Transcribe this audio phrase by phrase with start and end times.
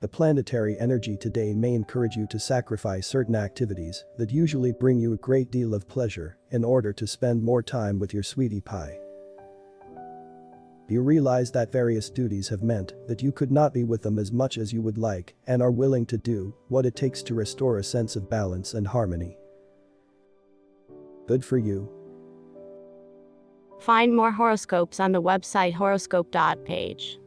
[0.00, 5.12] The planetary energy today may encourage you to sacrifice certain activities that usually bring you
[5.12, 8.98] a great deal of pleasure in order to spend more time with your sweetie pie.
[10.88, 14.32] You realize that various duties have meant that you could not be with them as
[14.32, 17.76] much as you would like and are willing to do what it takes to restore
[17.76, 19.36] a sense of balance and harmony.
[21.28, 21.90] Good for you.
[23.80, 27.19] Find more horoscopes on the website horoscope.page.